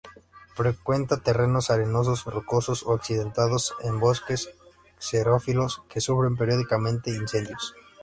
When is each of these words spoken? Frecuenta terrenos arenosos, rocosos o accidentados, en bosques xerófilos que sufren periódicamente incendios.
Frecuenta 0.55 1.17
terrenos 1.17 1.69
arenosos, 1.69 2.23
rocosos 2.25 2.81
o 2.87 2.93
accidentados, 2.93 3.75
en 3.83 3.99
bosques 3.99 4.49
xerófilos 4.97 5.83
que 5.89 6.01
sufren 6.01 6.35
periódicamente 6.35 7.11
incendios. 7.11 7.75